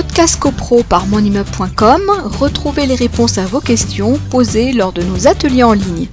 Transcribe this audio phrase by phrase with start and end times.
[0.00, 2.02] Podcast CoPro par monimmeuble.com,
[2.38, 6.06] retrouvez les réponses à vos questions posées lors de nos ateliers en ligne.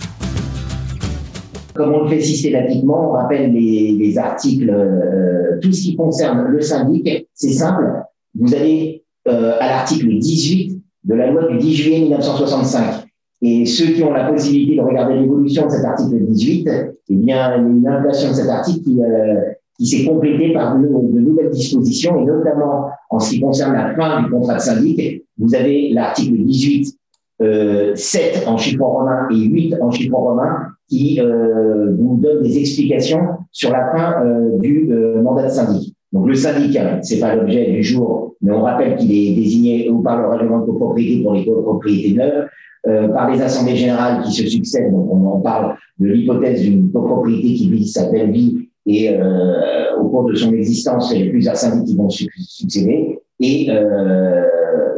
[1.75, 6.61] Comme on le fait systématiquement, on rappelle les, articles, euh, tout ce qui concerne le
[6.61, 8.01] syndic, c'est simple.
[8.33, 13.05] Vous allez euh, à l'article 18 de la loi du 10 juillet 1965.
[13.43, 16.69] Et ceux qui ont la possibilité de regarder l'évolution de cet article 18,
[17.09, 19.41] eh bien, il y a une inflation de cet article qui, euh,
[19.77, 24.23] qui s'est complétée par de, nouvelles dispositions, et notamment en ce qui concerne la fin
[24.23, 26.97] du contrat de syndic, vous avez l'article 18,
[27.41, 32.57] euh, 7 en chiffre romain et 8 en chiffre romain qui euh, vous donne des
[32.59, 33.19] explications
[33.51, 35.95] sur la fin euh, du euh, mandat de syndic.
[36.13, 40.01] Donc le syndic, c'est pas l'objet du jour, mais on rappelle qu'il est désigné ou
[40.01, 42.47] par le règlement de copropriété pour les copropriétés neuves,
[42.87, 44.91] euh, par les assemblées générales qui se succèdent.
[44.91, 49.97] Donc on en parle de l'hypothèse d'une copropriété qui vit sa belle vie et euh,
[49.99, 53.19] au cours de son existence, il y a plusieurs syndics qui vont succéder.
[53.39, 54.45] Et, euh,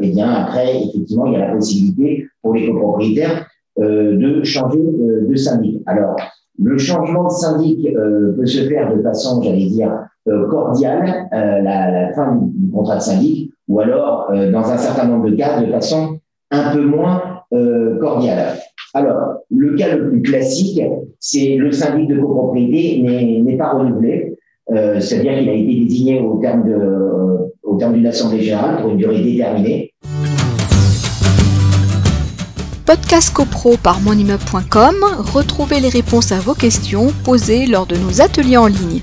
[0.01, 3.47] et bien après, effectivement, il y a la possibilité pour les copropriétaires
[3.79, 5.83] euh, de changer euh, de syndic.
[5.85, 6.15] Alors,
[6.57, 9.91] le changement de syndic euh, peut se faire de façon, j'allais dire,
[10.49, 15.35] cordiale, la, la, fin du contrat de syndic, ou alors, dans un certain nombre de
[15.37, 16.19] cas, de façon
[16.51, 17.21] un peu moins
[18.01, 18.57] cordiale.
[18.93, 20.81] Alors, le cas le plus classique,
[21.19, 23.01] c'est le syndic de copropriété
[23.43, 24.37] n'est pas renouvelé,
[24.71, 26.63] euh, c'est-à-dire qu'il a été désigné au terme
[27.93, 29.93] d'une assemblée générale pour une durée déterminée.
[32.85, 34.95] Podcast CoPro par monimmeuble.com,
[35.33, 39.01] retrouvez les réponses à vos questions posées lors de nos ateliers en ligne.